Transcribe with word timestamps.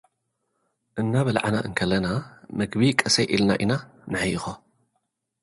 እና 1.01 1.13
በላዕና 1.25 1.55
እንከለና፡ 1.67 2.07
መግቢ 2.61 2.81
ቀሰይ 3.01 3.27
ኢልና 3.33 3.51
ኢና 3.61 3.71
ንሕይኮ። 4.11 4.45